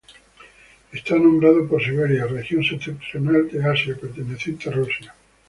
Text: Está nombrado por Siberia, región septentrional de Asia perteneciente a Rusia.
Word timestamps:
Está 0.91 1.13
nombrado 1.19 1.67
por 1.69 1.79
Siberia, 1.79 2.25
región 2.25 2.63
septentrional 2.63 3.51
de 3.51 3.63
Asia 3.69 3.95
perteneciente 3.95 4.67
a 4.69 4.71
Rusia. 4.73 5.13